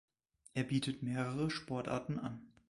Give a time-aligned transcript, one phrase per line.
[0.55, 2.41] Er bietet mehrere Sportarten an.